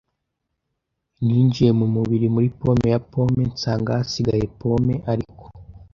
[1.25, 5.43] Ninjiye mu mubiri muri pome ya pome, nsanga hasigaye pome; ariko